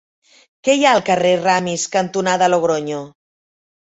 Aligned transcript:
Què 0.67 0.75
hi 0.77 0.85
ha 0.87 0.93
al 0.99 1.03
carrer 1.11 1.33
Ramis 1.43 1.85
cantonada 1.97 2.49
Logronyo? 2.55 3.07